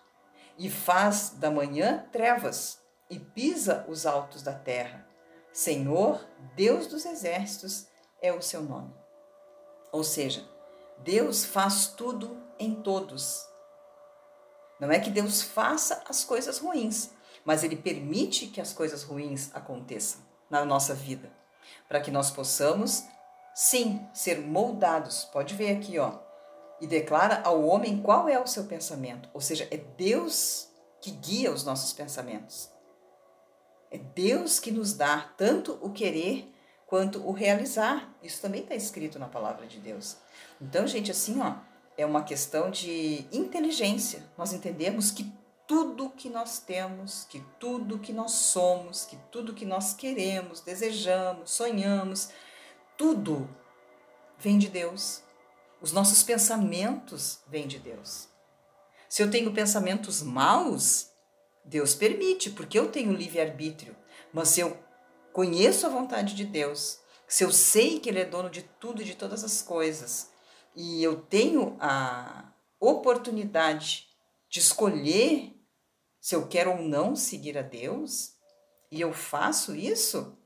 e 0.59 0.69
faz 0.69 1.31
da 1.31 1.49
manhã 1.49 2.09
trevas, 2.11 2.81
e 3.09 3.17
pisa 3.17 3.87
os 3.89 4.07
altos 4.07 4.43
da 4.43 4.53
terra. 4.53 5.09
Senhor, 5.53 6.27
Deus 6.57 6.89
dos 6.89 7.07
exércitos, 7.07 7.87
é 8.21 8.33
o 8.33 8.43
seu 8.43 8.63
nome. 8.63 8.93
Ou 9.93 10.03
seja, 10.03 10.45
Deus 11.05 11.45
faz 11.45 11.87
tudo 11.87 12.37
em 12.59 12.75
todos. 12.75 13.54
Não 14.81 14.91
é 14.91 14.99
que 14.99 15.11
Deus 15.11 15.43
faça 15.43 16.03
as 16.09 16.25
coisas 16.25 16.59
ruins, 16.59 17.11
mas 17.45 17.63
Ele 17.63 17.77
permite 17.77 18.47
que 18.47 18.61
as 18.61 18.73
coisas 18.73 19.03
ruins 19.03 19.51
aconteçam 19.55 20.21
na 20.51 20.65
nossa 20.65 20.95
vida, 20.95 21.31
para 21.89 22.01
que 22.01 22.11
nós 22.11 22.31
possamos, 22.31 23.05
sim, 23.55 24.07
ser 24.13 24.41
moldados. 24.41 25.25
Pode 25.27 25.55
ver 25.55 25.77
aqui, 25.77 25.99
ó. 25.99 26.19
E 26.81 26.87
declara 26.87 27.41
ao 27.45 27.65
homem 27.65 28.03
qual 28.03 28.29
é 28.29 28.39
o 28.39 28.47
seu 28.47 28.65
pensamento. 28.65 29.29
Ou 29.33 29.41
seja, 29.41 29.67
é 29.71 29.77
Deus 29.77 30.69
que 31.01 31.11
guia 31.11 31.53
os 31.53 31.65
nossos 31.65 31.93
pensamentos. 31.93 32.71
É 33.91 33.99
Deus 33.99 34.59
que 34.59 34.73
nos 34.73 34.93
dá 34.93 35.33
tanto 35.37 35.79
o 35.81 35.91
querer 35.91 36.53
quanto 36.87 37.27
o 37.27 37.33
realizar. 37.33 38.13
Isso 38.23 38.43
também 38.43 38.63
está 38.63 38.75
escrito 38.75 39.19
na 39.19 39.29
palavra 39.29 39.67
de 39.67 39.79
Deus. 39.79 40.17
Então, 40.61 40.87
gente, 40.87 41.11
assim, 41.11 41.41
ó, 41.41 41.55
é 41.97 42.05
uma 42.05 42.23
questão 42.23 42.71
de 42.71 43.27
inteligência. 43.33 44.23
Nós 44.37 44.53
entendemos 44.53 45.11
que 45.11 45.33
tudo 45.67 46.11
que 46.11 46.29
nós 46.29 46.59
temos, 46.59 47.25
que 47.25 47.41
tudo 47.59 47.99
que 47.99 48.13
nós 48.13 48.33
somos, 48.33 49.05
que 49.05 49.17
tudo 49.31 49.55
que 49.55 49.65
nós 49.65 49.95
queremos, 49.95 50.61
desejamos, 50.61 51.51
sonhamos, 51.51 52.29
tudo 52.97 53.49
vem 54.39 54.59
de 54.59 54.69
Deus. 54.69 55.23
Os 55.81 55.93
nossos 55.93 56.23
pensamentos 56.23 57.41
vêm 57.47 57.67
de 57.67 57.79
Deus. 57.79 58.29
Se 59.09 59.23
eu 59.23 59.31
tenho 59.31 59.53
pensamentos 59.53 60.23
maus, 60.23 61.11
Deus 61.65 61.95
permite, 61.95 62.51
porque 62.51 62.79
eu 62.79 62.91
tenho 62.91 63.13
livre-arbítrio. 63.13 63.97
Mas 64.33 64.49
se 64.49 64.61
eu 64.61 64.77
conheço 65.33 65.87
a 65.87 65.91
vontade 65.91 66.35
de 66.35 66.45
Deus, 66.45 66.99
se 67.27 67.43
eu 67.45 67.51
sei 67.51 68.01
que 68.01 68.09
Ele 68.09 68.21
é 68.21 68.25
dono 68.25 68.51
de 68.51 68.63
tudo 68.63 69.01
e 69.01 69.05
de 69.05 69.15
todas 69.15 69.43
as 69.45 69.63
coisas, 69.63 70.31
e 70.75 71.03
eu 71.03 71.23
tenho 71.23 71.77
a 71.81 72.53
oportunidade 72.81 74.09
de 74.49 74.59
escolher 74.61 75.55
se 76.21 76.35
eu 76.35 76.49
quero 76.49 76.71
ou 76.73 76.83
não 76.83 77.15
seguir 77.15 77.59
a 77.59 77.63
Deus, 77.63 78.35
e 78.91 79.01
eu 79.01 79.13
faço 79.13 79.75
isso, 79.75 80.39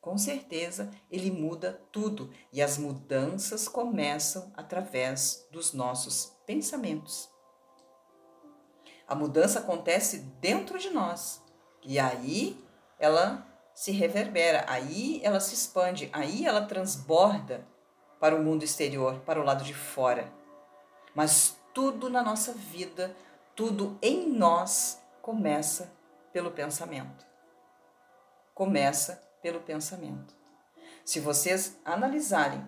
com 0.00 0.18
certeza 0.18 0.90
ele 1.10 1.30
muda 1.30 1.80
tudo. 1.90 2.30
E 2.52 2.60
as 2.60 2.76
mudanças 2.76 3.66
começam 3.66 4.52
através 4.54 5.46
dos 5.50 5.72
nossos 5.72 6.36
pensamentos. 6.46 7.30
A 9.08 9.14
mudança 9.14 9.60
acontece 9.60 10.18
dentro 10.40 10.78
de 10.78 10.90
nós. 10.90 11.42
E 11.82 11.98
aí 11.98 12.62
ela 12.98 13.46
se 13.74 13.92
reverbera, 13.92 14.64
aí 14.68 15.20
ela 15.22 15.40
se 15.40 15.54
expande, 15.54 16.10
aí 16.12 16.44
ela 16.44 16.66
transborda 16.66 17.66
para 18.24 18.36
o 18.36 18.42
mundo 18.42 18.64
exterior, 18.64 19.20
para 19.26 19.38
o 19.38 19.44
lado 19.44 19.62
de 19.62 19.74
fora. 19.74 20.32
Mas 21.14 21.58
tudo 21.74 22.08
na 22.08 22.22
nossa 22.22 22.54
vida, 22.54 23.14
tudo 23.54 23.98
em 24.00 24.30
nós 24.30 24.98
começa 25.20 25.92
pelo 26.32 26.50
pensamento. 26.50 27.26
Começa 28.54 29.22
pelo 29.42 29.60
pensamento. 29.60 30.34
Se 31.04 31.20
vocês 31.20 31.76
analisarem 31.84 32.66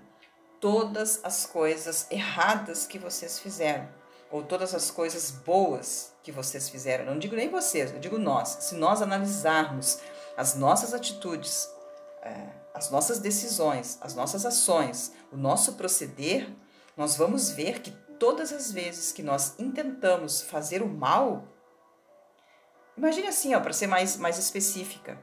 todas 0.60 1.24
as 1.24 1.46
coisas 1.46 2.06
erradas 2.10 2.86
que 2.86 2.98
vocês 2.98 3.38
fizeram, 3.38 3.88
ou 4.30 4.42
todas 4.42 4.74
as 4.74 4.90
coisas 4.90 5.30
boas 5.30 6.12
que 6.22 6.30
vocês 6.30 6.68
fizeram, 6.68 7.06
não 7.06 7.18
digo 7.18 7.34
nem 7.34 7.48
vocês, 7.48 7.94
eu 7.94 7.98
digo 7.98 8.18
nós, 8.18 8.58
se 8.60 8.74
nós 8.74 9.00
analisarmos 9.00 10.00
as 10.36 10.54
nossas 10.54 10.92
atitudes, 10.92 11.66
é, 12.20 12.46
as 12.76 12.90
nossas 12.90 13.18
decisões, 13.18 13.98
as 14.02 14.14
nossas 14.14 14.44
ações, 14.44 15.12
o 15.32 15.36
nosso 15.36 15.72
proceder, 15.72 16.48
nós 16.94 17.16
vamos 17.16 17.48
ver 17.50 17.80
que 17.80 17.90
todas 18.18 18.52
as 18.52 18.70
vezes 18.70 19.12
que 19.12 19.22
nós 19.22 19.54
intentamos 19.58 20.42
fazer 20.42 20.82
o 20.82 20.86
mal, 20.86 21.48
Imagine 22.96 23.26
assim, 23.26 23.54
ó, 23.54 23.60
para 23.60 23.74
ser 23.74 23.86
mais, 23.86 24.16
mais 24.16 24.38
específica. 24.38 25.18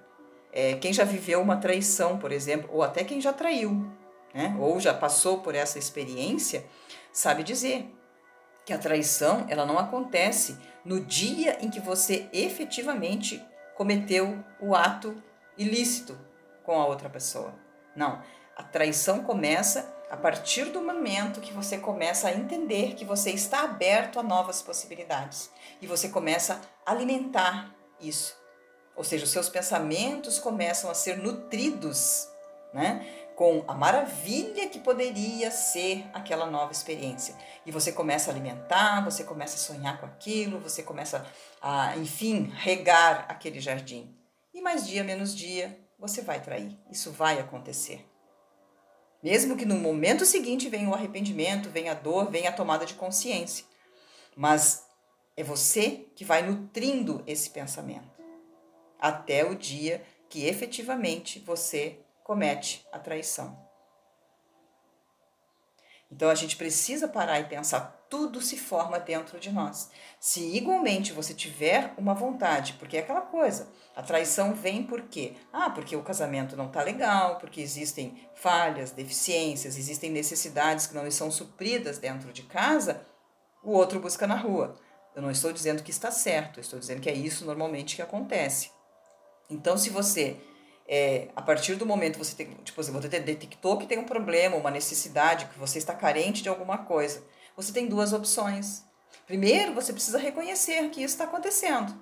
É, 0.52 0.76
quem 0.76 0.94
já 0.94 1.04
viveu 1.04 1.42
uma 1.42 1.58
traição, 1.58 2.20
por 2.20 2.32
exemplo, 2.32 2.70
ou 2.72 2.84
até 2.84 3.04
quem 3.04 3.20
já 3.20 3.34
traiu, 3.34 3.92
né? 4.32 4.56
ou 4.60 4.80
já 4.80 4.94
passou 4.94 5.40
por 5.40 5.56
essa 5.56 5.80
experiência, 5.80 6.64
sabe 7.12 7.42
dizer 7.42 7.92
que 8.64 8.74
a 8.74 8.78
traição 8.78 9.48
ela 9.50 9.66
não 9.66 9.80
acontece 9.80 10.56
no 10.86 11.00
dia 11.00 11.58
em 11.66 11.70
que 11.72 11.80
você 11.80 12.30
efetivamente 12.32 13.44
cometeu 13.76 14.44
o 14.62 14.76
ato 14.76 15.16
ilícito 15.58 16.16
com 16.64 16.80
a 16.80 16.86
outra 16.86 17.10
pessoa. 17.10 17.54
Não, 17.96 18.22
a 18.56 18.64
traição 18.64 19.24
começa 19.24 19.94
a 20.10 20.18
partir 20.18 20.66
do 20.66 20.82
momento 20.82 21.42
que 21.42 21.52
você 21.52 21.78
começa 21.78 22.28
a 22.28 22.34
entender 22.34 22.94
que 22.94 23.04
você 23.04 23.32
está 23.32 23.64
aberto 23.64 24.20
a 24.20 24.24
novas 24.24 24.62
possibilidades 24.62 25.50
e 25.82 25.88
você 25.88 26.10
começa 26.10 26.62
a 26.86 26.92
alimentar 26.92 27.74
isso. 28.00 28.38
Ou 28.96 29.04
seja, 29.04 29.24
os 29.24 29.32
seus 29.32 29.50
pensamentos 29.50 30.38
começam 30.38 30.90
a 30.90 30.94
ser 30.94 31.18
nutridos, 31.18 32.28
né? 32.72 33.08
Com 33.36 33.64
a 33.68 33.74
maravilha 33.74 34.70
que 34.70 34.78
poderia 34.78 35.50
ser 35.50 36.06
aquela 36.14 36.46
nova 36.46 36.72
experiência. 36.72 37.36
E 37.66 37.72
você 37.72 37.92
começa 37.92 38.30
a 38.30 38.34
alimentar, 38.34 39.04
você 39.04 39.24
começa 39.24 39.56
a 39.56 39.76
sonhar 39.76 40.00
com 40.00 40.06
aquilo, 40.06 40.60
você 40.60 40.84
começa 40.84 41.26
a, 41.60 41.98
enfim, 41.98 42.54
regar 42.56 43.26
aquele 43.28 43.60
jardim. 43.60 44.16
E 44.54 44.62
mais 44.62 44.86
dia, 44.86 45.04
menos 45.04 45.36
dia, 45.36 45.83
você 46.04 46.22
vai 46.22 46.42
trair. 46.42 46.78
Isso 46.92 47.12
vai 47.14 47.40
acontecer. 47.40 48.06
Mesmo 49.24 49.56
que 49.56 49.64
no 49.64 49.76
momento 49.76 50.26
seguinte 50.26 50.68
venha 50.68 50.90
o 50.90 50.94
arrependimento, 50.94 51.70
venha 51.70 51.94
a 51.94 51.96
dor, 51.96 52.30
venha 52.30 52.50
a 52.50 52.54
tomada 52.54 52.86
de 52.86 52.94
consciência. 52.94 53.66
Mas 54.36 54.86
é 55.38 55.44
você 55.44 56.06
que 56.14 56.26
vai 56.26 56.42
nutrindo 56.42 57.24
esse 57.26 57.50
pensamento 57.50 58.12
até 59.00 59.46
o 59.46 59.56
dia 59.56 60.04
que 60.28 60.46
efetivamente 60.46 61.40
você 61.40 62.00
comete 62.22 62.86
a 62.92 63.00
traição. 63.00 63.58
Então 66.12 66.30
a 66.30 66.36
gente 66.36 66.58
precisa 66.58 67.08
parar 67.08 67.40
e 67.40 67.46
pensar, 67.46 68.03
tudo 68.14 68.40
se 68.42 68.60
forma 68.60 69.00
dentro 69.00 69.40
de 69.40 69.52
nós. 69.52 69.90
Se 70.20 70.56
igualmente 70.56 71.12
você 71.12 71.34
tiver 71.34 71.96
uma 71.98 72.14
vontade, 72.14 72.74
porque 72.74 72.96
é 72.96 73.00
aquela 73.00 73.22
coisa, 73.22 73.68
a 73.96 74.04
traição 74.04 74.54
vem 74.54 74.84
por 74.84 75.02
quê? 75.02 75.34
Ah, 75.52 75.72
porque 75.72 75.96
o 75.96 76.04
casamento 76.04 76.56
não 76.56 76.68
está 76.68 76.84
legal, 76.84 77.40
porque 77.40 77.60
existem 77.60 78.16
falhas, 78.36 78.92
deficiências, 78.92 79.80
existem 79.80 80.12
necessidades 80.12 80.86
que 80.86 80.94
não 80.94 81.10
são 81.10 81.32
supridas 81.32 81.98
dentro 81.98 82.32
de 82.32 82.44
casa, 82.44 83.04
o 83.64 83.72
outro 83.72 84.00
busca 84.00 84.28
na 84.28 84.36
rua. 84.36 84.76
Eu 85.16 85.24
não 85.24 85.32
estou 85.32 85.52
dizendo 85.52 85.82
que 85.82 85.90
está 85.90 86.12
certo, 86.12 86.60
estou 86.60 86.78
dizendo 86.78 87.02
que 87.02 87.10
é 87.10 87.16
isso 87.16 87.44
normalmente 87.48 87.96
que 87.96 88.02
acontece. 88.04 88.70
Então, 89.50 89.76
se 89.76 89.90
você 89.90 90.40
é, 90.88 91.30
a 91.36 91.42
partir 91.42 91.78
do 91.78 91.86
momento 91.86 92.20
que 92.20 92.26
você 92.26 92.36
tem, 92.36 92.54
tipo, 92.64 92.84
você 92.84 93.10
detectou 93.10 93.80
que 93.80 93.88
tem 93.88 93.98
um 93.98 94.06
problema, 94.06 94.56
uma 94.56 94.70
necessidade, 94.70 95.48
que 95.48 95.58
você 95.58 95.80
está 95.80 95.96
carente 95.96 96.44
de 96.44 96.50
alguma 96.50 96.78
coisa, 96.78 97.24
você 97.56 97.72
tem 97.72 97.88
duas 97.88 98.14
opções. 98.14 98.84
Primeiro, 99.26 99.74
você 99.74 99.94
precisa 99.94 100.18
reconhecer 100.18 100.90
que 100.90 101.02
isso 101.02 101.14
está 101.14 101.24
acontecendo. 101.24 101.94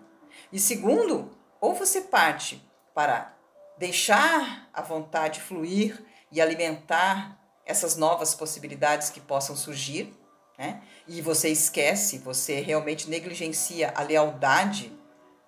E 0.52 0.60
segundo, 0.60 1.30
ou 1.60 1.74
você 1.74 2.02
parte 2.02 2.62
para 2.94 3.36
deixar 3.78 4.70
a 4.74 4.82
vontade 4.82 5.42
fluir 5.42 6.04
e 6.32 6.42
alimentar 6.42 7.40
essas 7.66 7.96
novas 7.96 8.34
possibilidades 8.34 9.10
que 9.10 9.20
possam 9.20 9.56
surgir, 9.56 10.14
né? 10.58 10.82
E 11.08 11.22
você 11.22 11.50
esquece, 11.50 12.18
você 12.20 12.60
realmente 12.60 13.10
negligencia 13.10 13.92
a 13.96 14.04
lealdade 14.04 14.92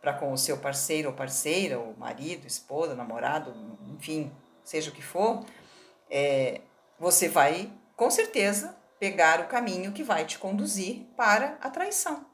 para 0.02 0.14
com 0.14 0.34
o 0.34 0.38
seu 0.38 0.58
parceiro 0.58 1.10
ou 1.10 1.16
parceira, 1.16 1.80
ou 1.80 1.96
marido, 1.98 2.46
esposa, 2.46 2.94
namorado, 2.94 3.54
enfim, 3.96 4.32
seja 4.64 4.90
o 4.90 4.94
que 4.94 5.02
for, 5.02 5.46
é, 6.10 6.62
você 7.00 7.30
vai 7.30 7.72
com 7.96 8.10
certeza 8.12 8.76
pegar 9.04 9.42
o 9.42 9.48
caminho 9.48 9.92
que 9.92 10.02
vai 10.02 10.26
te 10.26 10.40
conduzir 10.40 11.02
para 11.18 11.58
a 11.60 11.70
traição, 11.70 12.26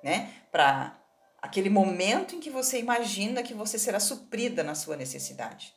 né? 0.00 0.32
Para 0.52 0.96
aquele 1.42 1.68
momento 1.68 2.36
em 2.36 2.40
que 2.40 2.50
você 2.50 2.78
imagina 2.78 3.42
que 3.42 3.52
você 3.52 3.76
será 3.80 3.98
suprida 3.98 4.62
na 4.62 4.76
sua 4.76 4.94
necessidade. 4.94 5.74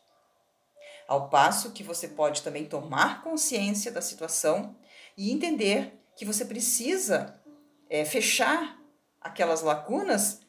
Ao 1.08 1.27
passo 1.27 1.72
que 1.72 1.82
você 1.82 2.10
pode 2.10 2.44
também 2.44 2.65
tomar 2.65 3.24
consciência 3.24 3.91
da 3.91 4.00
situação 4.00 4.77
e 5.17 5.32
entender 5.32 6.00
que 6.15 6.24
você 6.24 6.46
precisa 6.46 7.41
é, 7.89 8.06
fechar 8.06 8.79
aquelas 9.20 9.63
lacunas 9.63 10.41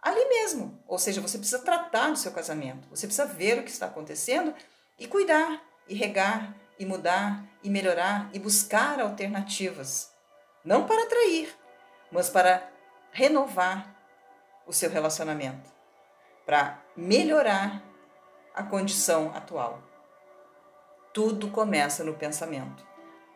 ali 0.00 0.24
mesmo. 0.24 0.82
Ou 0.88 0.98
seja, 0.98 1.20
você 1.20 1.38
precisa 1.38 1.60
tratar 1.60 2.10
do 2.10 2.18
seu 2.18 2.32
casamento, 2.32 2.88
você 2.88 3.06
precisa 3.06 3.26
ver 3.26 3.60
o 3.60 3.62
que 3.62 3.70
está 3.70 3.86
acontecendo 3.86 4.52
e 4.98 5.06
cuidar, 5.06 5.62
e 5.86 5.94
regar, 5.94 6.56
e 6.82 6.84
mudar, 6.84 7.44
e 7.62 7.70
melhorar, 7.70 8.28
e 8.32 8.40
buscar 8.40 9.00
alternativas. 9.00 10.12
Não 10.64 10.84
para 10.84 11.04
atrair, 11.04 11.56
mas 12.10 12.28
para 12.28 12.68
renovar 13.12 13.96
o 14.66 14.72
seu 14.72 14.90
relacionamento, 14.90 15.70
para 16.44 16.82
melhorar 16.96 17.80
a 18.52 18.64
condição 18.64 19.32
atual. 19.32 19.80
Tudo 21.12 21.50
começa 21.50 22.02
no 22.02 22.14
pensamento. 22.14 22.84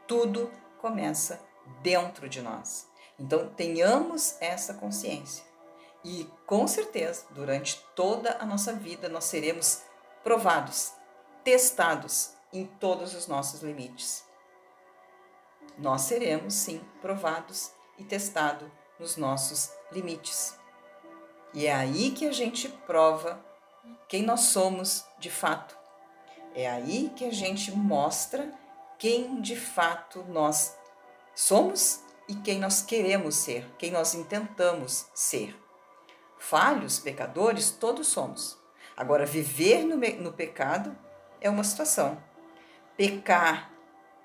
Tudo 0.08 0.50
começa 0.78 1.40
dentro 1.82 2.28
de 2.28 2.42
nós. 2.42 2.88
Então, 3.18 3.48
tenhamos 3.50 4.36
essa 4.40 4.74
consciência. 4.74 5.44
E 6.04 6.28
com 6.46 6.66
certeza, 6.66 7.26
durante 7.30 7.80
toda 7.94 8.36
a 8.40 8.44
nossa 8.44 8.72
vida, 8.72 9.08
nós 9.08 9.24
seremos 9.24 9.82
provados, 10.24 10.94
testados 11.44 12.35
em 12.52 12.64
todos 12.64 13.14
os 13.14 13.26
nossos 13.26 13.62
limites. 13.62 14.24
Nós 15.78 16.02
seremos, 16.02 16.54
sim, 16.54 16.80
provados 17.00 17.72
e 17.98 18.04
testados 18.04 18.68
nos 18.98 19.16
nossos 19.16 19.70
limites. 19.92 20.58
E 21.52 21.66
é 21.66 21.74
aí 21.74 22.10
que 22.10 22.26
a 22.26 22.32
gente 22.32 22.68
prova 22.68 23.44
quem 24.08 24.22
nós 24.22 24.40
somos 24.40 25.04
de 25.18 25.30
fato. 25.30 25.76
É 26.54 26.68
aí 26.68 27.12
que 27.14 27.24
a 27.24 27.32
gente 27.32 27.70
mostra 27.72 28.50
quem 28.98 29.40
de 29.40 29.56
fato 29.56 30.24
nós 30.28 30.76
somos 31.34 32.02
e 32.28 32.34
quem 32.34 32.58
nós 32.58 32.82
queremos 32.82 33.36
ser, 33.36 33.70
quem 33.78 33.90
nós 33.90 34.14
intentamos 34.14 35.06
ser. 35.14 35.54
Falhos, 36.38 36.98
pecadores, 36.98 37.70
todos 37.70 38.08
somos. 38.08 38.58
Agora, 38.96 39.26
viver 39.26 39.84
no, 39.84 39.96
no 39.96 40.32
pecado 40.32 40.96
é 41.40 41.50
uma 41.50 41.64
situação. 41.64 42.22
Pecar 42.96 43.70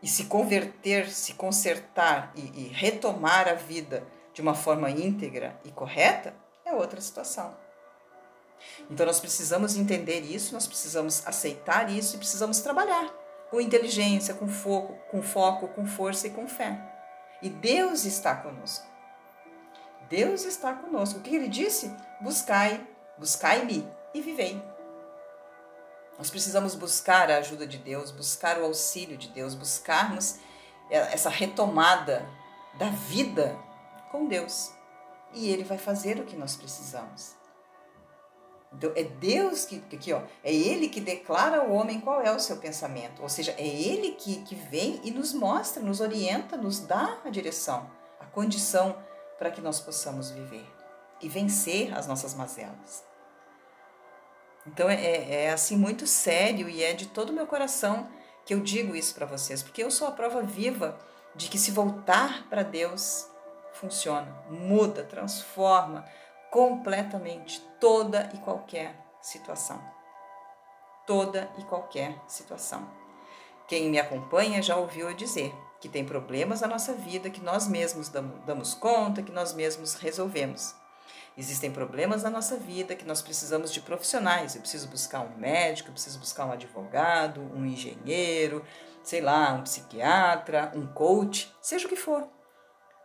e 0.01 0.07
se 0.07 0.25
converter, 0.25 1.09
se 1.09 1.33
consertar 1.33 2.31
e, 2.35 2.41
e 2.61 2.67
retomar 2.69 3.47
a 3.47 3.53
vida 3.53 4.03
de 4.33 4.41
uma 4.41 4.55
forma 4.55 4.89
íntegra 4.89 5.59
e 5.63 5.71
correta 5.71 6.33
é 6.65 6.73
outra 6.73 7.01
situação. 7.01 7.55
Então 8.89 9.05
nós 9.05 9.19
precisamos 9.19 9.75
entender 9.75 10.21
isso, 10.21 10.53
nós 10.53 10.67
precisamos 10.67 11.25
aceitar 11.25 11.89
isso 11.89 12.15
e 12.15 12.19
precisamos 12.19 12.59
trabalhar 12.59 13.09
com 13.49 13.59
inteligência, 13.59 14.33
com 14.33 14.47
foco, 14.47 14.93
com 15.09 15.21
foco, 15.21 15.67
com 15.69 15.85
força 15.85 16.27
e 16.27 16.29
com 16.29 16.47
fé. 16.47 16.79
E 17.41 17.49
Deus 17.49 18.05
está 18.05 18.35
conosco. 18.35 18.85
Deus 20.09 20.45
está 20.45 20.73
conosco. 20.73 21.19
O 21.19 21.21
que 21.21 21.35
ele 21.35 21.47
disse? 21.47 21.91
Buscai, 22.21 22.85
buscai-me 23.17 23.87
e 24.13 24.21
vivei. 24.21 24.61
Nós 26.21 26.29
precisamos 26.29 26.75
buscar 26.75 27.31
a 27.31 27.37
ajuda 27.37 27.65
de 27.65 27.79
Deus, 27.79 28.11
buscar 28.11 28.59
o 28.59 28.65
auxílio 28.65 29.17
de 29.17 29.29
Deus, 29.29 29.55
buscarmos 29.55 30.35
essa 30.87 31.31
retomada 31.31 32.29
da 32.75 32.91
vida 32.91 33.57
com 34.11 34.27
Deus. 34.27 34.71
E 35.33 35.49
Ele 35.49 35.63
vai 35.63 35.79
fazer 35.79 36.19
o 36.19 36.23
que 36.23 36.35
nós 36.35 36.55
precisamos. 36.55 37.31
Então, 38.71 38.91
é 38.95 39.03
Deus 39.03 39.65
que, 39.65 39.83
aqui, 39.91 40.13
ó, 40.13 40.21
é 40.43 40.53
Ele 40.53 40.89
que 40.89 41.01
declara 41.01 41.61
ao 41.61 41.71
homem 41.71 41.99
qual 41.99 42.21
é 42.21 42.31
o 42.31 42.39
seu 42.39 42.57
pensamento. 42.57 43.23
Ou 43.23 43.27
seja, 43.27 43.55
é 43.57 43.67
Ele 43.67 44.11
que, 44.11 44.43
que 44.43 44.53
vem 44.53 45.01
e 45.03 45.09
nos 45.09 45.33
mostra, 45.33 45.81
nos 45.81 46.01
orienta, 46.01 46.55
nos 46.55 46.81
dá 46.81 47.17
a 47.25 47.31
direção, 47.31 47.89
a 48.19 48.27
condição 48.27 48.95
para 49.39 49.49
que 49.49 49.59
nós 49.59 49.79
possamos 49.79 50.29
viver 50.29 50.71
e 51.19 51.27
vencer 51.27 51.91
as 51.97 52.05
nossas 52.05 52.35
mazelas. 52.35 53.09
Então, 54.67 54.89
é, 54.89 54.95
é, 54.95 55.45
é 55.45 55.51
assim 55.51 55.75
muito 55.75 56.05
sério 56.05 56.69
e 56.69 56.83
é 56.83 56.93
de 56.93 57.07
todo 57.07 57.29
o 57.29 57.33
meu 57.33 57.47
coração 57.47 58.07
que 58.45 58.53
eu 58.53 58.59
digo 58.59 58.95
isso 58.95 59.13
para 59.13 59.25
vocês, 59.25 59.61
porque 59.61 59.83
eu 59.83 59.91
sou 59.91 60.07
a 60.07 60.11
prova 60.11 60.41
viva 60.41 60.97
de 61.35 61.47
que 61.47 61.57
se 61.57 61.71
voltar 61.71 62.47
para 62.49 62.63
Deus, 62.63 63.27
funciona, 63.73 64.27
muda, 64.49 65.03
transforma, 65.03 66.05
completamente 66.51 67.61
toda 67.79 68.29
e 68.33 68.37
qualquer 68.39 68.95
situação. 69.21 69.81
Toda 71.07 71.49
e 71.57 71.63
qualquer 71.63 72.15
situação. 72.27 72.87
Quem 73.67 73.89
me 73.89 73.99
acompanha 73.99 74.61
já 74.61 74.75
ouviu 74.75 75.09
eu 75.09 75.15
dizer 75.15 75.53
que 75.79 75.89
tem 75.89 76.05
problemas 76.05 76.61
na 76.61 76.67
nossa 76.67 76.93
vida 76.93 77.29
que 77.29 77.41
nós 77.41 77.67
mesmos 77.67 78.09
damos 78.09 78.73
conta, 78.73 79.23
que 79.23 79.31
nós 79.31 79.53
mesmos 79.53 79.95
resolvemos. 79.95 80.75
Existem 81.37 81.71
problemas 81.71 82.23
na 82.23 82.29
nossa 82.29 82.57
vida 82.57 82.95
que 82.95 83.05
nós 83.05 83.21
precisamos 83.21 83.71
de 83.71 83.79
profissionais. 83.79 84.55
Eu 84.55 84.61
preciso 84.61 84.87
buscar 84.87 85.21
um 85.21 85.37
médico, 85.37 85.89
eu 85.89 85.93
preciso 85.93 86.19
buscar 86.19 86.45
um 86.45 86.51
advogado, 86.51 87.41
um 87.53 87.65
engenheiro, 87.65 88.65
sei 89.01 89.21
lá, 89.21 89.53
um 89.53 89.63
psiquiatra, 89.63 90.71
um 90.75 90.85
coach, 90.87 91.53
seja 91.61 91.85
o 91.85 91.89
que 91.89 91.95
for. 91.95 92.27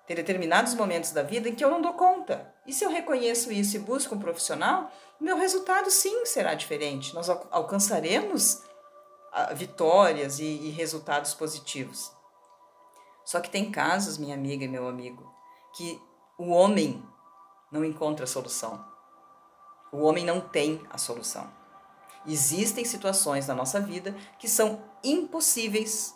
Tem 0.06 0.16
determinados 0.16 0.74
momentos 0.74 1.10
da 1.12 1.22
vida 1.22 1.48
em 1.48 1.54
que 1.54 1.64
eu 1.64 1.70
não 1.70 1.80
dou 1.80 1.94
conta. 1.94 2.52
E 2.66 2.72
se 2.72 2.84
eu 2.84 2.90
reconheço 2.90 3.52
isso 3.52 3.76
e 3.76 3.80
busco 3.80 4.14
um 4.14 4.20
profissional, 4.20 4.90
meu 5.20 5.36
resultado 5.36 5.90
sim 5.90 6.26
será 6.26 6.54
diferente. 6.54 7.14
Nós 7.14 7.28
alcançaremos 7.28 8.62
ah, 9.32 9.52
vitórias 9.52 10.38
e, 10.38 10.44
e 10.44 10.70
resultados 10.70 11.32
positivos. 11.34 12.12
Só 13.24 13.40
que 13.40 13.50
tem 13.50 13.70
casos, 13.72 14.18
minha 14.18 14.34
amiga 14.34 14.64
e 14.64 14.68
meu 14.68 14.86
amigo, 14.86 15.28
que 15.76 16.00
o 16.38 16.50
homem 16.50 17.04
não 17.70 17.84
encontra 17.84 18.26
solução. 18.26 18.84
O 19.92 20.02
homem 20.02 20.24
não 20.24 20.40
tem 20.40 20.84
a 20.90 20.98
solução. 20.98 21.50
Existem 22.26 22.84
situações 22.84 23.46
na 23.46 23.54
nossa 23.54 23.80
vida 23.80 24.12
que 24.38 24.48
são 24.48 24.82
impossíveis 25.02 26.14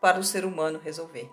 para 0.00 0.18
o 0.18 0.24
ser 0.24 0.44
humano 0.44 0.78
resolver. 0.78 1.30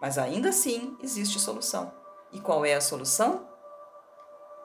Mas 0.00 0.16
ainda 0.16 0.50
assim 0.50 0.96
existe 1.02 1.38
solução. 1.38 1.92
E 2.32 2.40
qual 2.40 2.64
é 2.64 2.74
a 2.74 2.80
solução? 2.80 3.48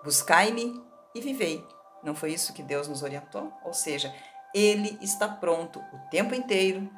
Buscai-me 0.04 0.82
e 1.16 1.22
vivei. 1.22 1.66
Não 2.04 2.14
foi 2.14 2.34
isso 2.34 2.54
que 2.54 2.62
Deus 2.62 2.88
nos 2.88 3.04
orientou? 3.04 3.52
Ou 3.64 3.74
seja, 3.74 4.14
Ele 4.54 4.98
está 5.02 5.28
pronto 5.28 5.80
o 5.80 6.10
tempo 6.10 6.36
inteiro 6.36 6.90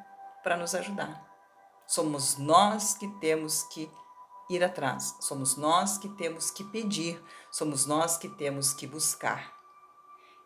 para 0.42 0.56
nos 0.56 0.74
ajudar. 0.74 1.24
Somos 1.86 2.36
nós 2.36 2.94
que 2.94 3.08
temos 3.20 3.62
que 3.64 3.90
ir 4.48 4.62
atrás, 4.62 5.16
somos 5.20 5.56
nós 5.56 5.98
que 5.98 6.08
temos 6.10 6.50
que 6.50 6.64
pedir, 6.64 7.22
somos 7.50 7.86
nós 7.86 8.16
que 8.16 8.28
temos 8.28 8.72
que 8.72 8.86
buscar. 8.86 9.54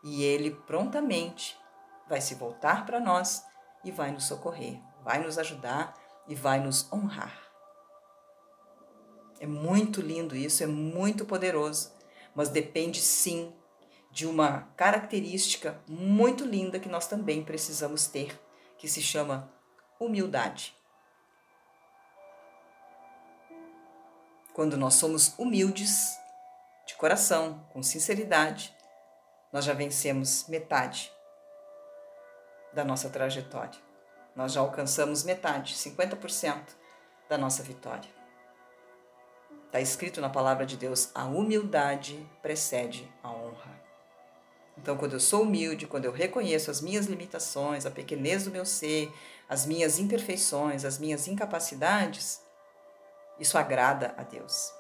E 0.03 0.23
Ele 0.23 0.51
prontamente 0.51 1.59
vai 2.09 2.21
se 2.21 2.35
voltar 2.35 2.87
para 2.87 2.99
nós 2.99 3.45
e 3.85 3.91
vai 3.91 4.11
nos 4.11 4.25
socorrer, 4.25 4.81
vai 5.05 5.23
nos 5.23 5.39
ajudar 5.39 5.95
e 6.27 6.35
vai 6.35 6.61
nos 6.61 6.91
honrar. 6.93 7.39
É 9.39 9.47
muito 9.47 10.01
lindo 10.01 10.37
isso, 10.37 10.63
é 10.63 10.67
muito 10.67 11.25
poderoso, 11.25 11.93
mas 12.35 12.49
depende 12.49 13.01
sim 13.01 13.55
de 14.11 14.27
uma 14.27 14.63
característica 14.77 15.81
muito 15.89 16.45
linda 16.45 16.81
que 16.81 16.89
nós 16.89 17.07
também 17.07 17.45
precisamos 17.45 18.07
ter, 18.07 18.39
que 18.77 18.89
se 18.89 19.01
chama 19.01 19.51
humildade. 19.99 20.75
Quando 24.55 24.77
nós 24.77 24.95
somos 24.95 25.35
humildes, 25.39 26.19
de 26.87 26.95
coração, 26.97 27.65
com 27.73 27.83
sinceridade, 27.83 28.75
nós 29.53 29.65
já 29.65 29.73
vencemos 29.73 30.47
metade 30.49 31.13
da 32.73 32.85
nossa 32.85 33.09
trajetória. 33.09 33.79
Nós 34.35 34.53
já 34.53 34.61
alcançamos 34.61 35.23
metade, 35.23 35.75
50% 35.75 36.61
da 37.29 37.39
nossa 37.39 37.63
vitória. 37.63 38.11
Está 39.67 39.81
escrito 39.81 40.21
na 40.21 40.29
palavra 40.29 40.67
de 40.67 40.77
Deus: 40.77 41.11
a 41.15 41.25
humildade 41.25 42.29
precede 42.43 43.09
a 43.23 43.31
honra. 43.31 43.81
Então, 44.77 44.97
quando 44.97 45.13
eu 45.13 45.21
sou 45.21 45.43
humilde, 45.43 45.87
quando 45.87 46.07
eu 46.07 46.13
reconheço 46.13 46.71
as 46.71 46.81
minhas 46.81 47.07
limitações, 47.07 47.87
a 47.87 47.91
pequenez 47.91 48.45
do 48.45 48.51
meu 48.51 48.65
ser, 48.65 49.13
as 49.49 49.67
minhas 49.67 49.99
imperfeições, 49.99 50.85
as 50.85 50.99
minhas 50.99 51.29
incapacidades, 51.29 52.41
isso 53.41 53.59
agrada 53.59 54.15
a 54.17 54.23
Deus. 54.23 54.73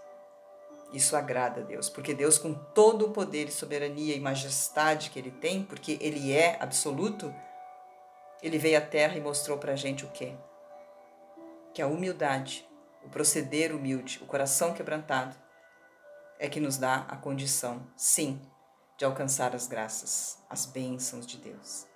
Isso 0.92 1.16
agrada 1.16 1.60
a 1.60 1.64
Deus, 1.64 1.88
porque 1.88 2.14
Deus, 2.14 2.36
com 2.36 2.52
todo 2.52 3.06
o 3.06 3.10
poder 3.10 3.48
e 3.48 3.52
soberania 3.52 4.14
e 4.14 4.20
majestade 4.20 5.10
que 5.10 5.18
Ele 5.18 5.30
tem, 5.30 5.62
porque 5.62 5.98
Ele 6.00 6.32
é 6.32 6.56
absoluto, 6.60 7.34
Ele 8.42 8.58
veio 8.58 8.78
à 8.78 8.80
Terra 8.80 9.16
e 9.16 9.20
mostrou 9.20 9.56
para 9.56 9.72
a 9.72 9.76
gente 9.76 10.04
o 10.04 10.10
quê? 10.10 10.34
que 11.72 11.82
a 11.82 11.86
humildade, 11.86 12.68
o 13.02 13.08
proceder 13.08 13.74
humilde, 13.74 14.18
o 14.22 14.26
coração 14.26 14.74
quebrantado, 14.74 15.36
é 16.38 16.48
que 16.48 16.60
nos 16.60 16.76
dá 16.76 17.06
a 17.08 17.16
condição, 17.16 17.86
sim, 17.96 18.40
de 18.96 19.04
alcançar 19.04 19.54
as 19.54 19.66
graças, 19.66 20.38
as 20.48 20.66
bênçãos 20.66 21.26
de 21.26 21.36
Deus. 21.36 21.86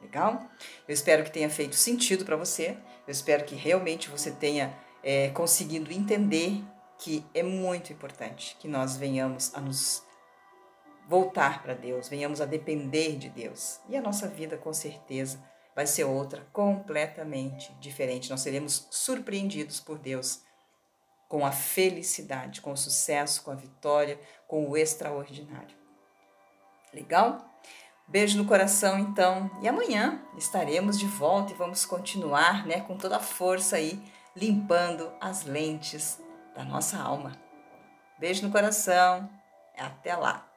Legal? 0.00 0.48
Eu 0.86 0.92
espero 0.92 1.22
que 1.22 1.30
tenha 1.30 1.48
feito 1.48 1.76
sentido 1.76 2.24
para 2.24 2.36
você. 2.36 2.76
Eu 3.06 3.12
espero 3.12 3.44
que 3.44 3.54
realmente 3.54 4.10
você 4.10 4.32
tenha 4.32 4.76
é, 5.02 5.30
conseguido 5.30 5.92
entender 5.92 6.62
que 6.98 7.24
é 7.34 7.42
muito 7.42 7.92
importante 7.92 8.56
que 8.60 8.68
nós 8.68 8.96
venhamos 8.96 9.54
a 9.54 9.60
nos 9.60 10.04
voltar 11.08 11.62
para 11.62 11.74
Deus, 11.74 12.08
venhamos 12.08 12.40
a 12.40 12.46
depender 12.46 13.16
de 13.16 13.28
Deus. 13.28 13.80
E 13.88 13.96
a 13.96 14.00
nossa 14.00 14.28
vida, 14.28 14.56
com 14.56 14.72
certeza, 14.72 15.42
vai 15.74 15.86
ser 15.86 16.04
outra, 16.04 16.46
completamente 16.52 17.72
diferente. 17.80 18.30
Nós 18.30 18.40
seremos 18.40 18.86
surpreendidos 18.90 19.80
por 19.80 19.98
Deus 19.98 20.42
com 21.28 21.44
a 21.44 21.50
felicidade, 21.50 22.60
com 22.60 22.72
o 22.72 22.76
sucesso, 22.76 23.42
com 23.42 23.50
a 23.50 23.54
vitória, 23.54 24.20
com 24.46 24.68
o 24.68 24.76
extraordinário. 24.76 25.74
Legal? 26.92 27.38
Beijo 28.06 28.36
no 28.36 28.44
coração, 28.44 28.98
então. 28.98 29.50
E 29.62 29.68
amanhã 29.68 30.22
estaremos 30.36 30.98
de 30.98 31.06
volta 31.06 31.52
e 31.52 31.56
vamos 31.56 31.86
continuar, 31.86 32.66
né, 32.66 32.80
com 32.80 32.98
toda 32.98 33.16
a 33.16 33.20
força 33.20 33.76
aí, 33.76 33.98
limpando 34.34 35.12
as 35.20 35.44
lentes 35.44 36.20
da 36.54 36.64
nossa 36.64 36.98
alma. 36.98 37.32
Beijo 38.18 38.46
no 38.46 38.52
coração. 38.52 39.28
Até 39.76 40.14
lá. 40.14 40.51